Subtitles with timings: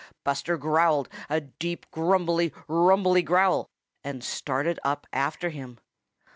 [0.23, 3.69] Buster growled a deep, grumbly, rumbly growl
[4.03, 5.77] and started up after him.